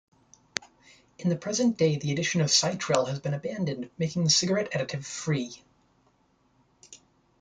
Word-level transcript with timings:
In 1.19 1.37
present 1.37 1.77
day 1.77 1.95
the 1.99 2.11
addition 2.11 2.41
of 2.41 2.47
Cytrel 2.49 3.05
has 3.07 3.19
been 3.19 3.35
abandoned, 3.35 3.91
making 3.99 4.23
the 4.23 4.31
cigarette 4.31 4.71
additive-free. 4.71 5.63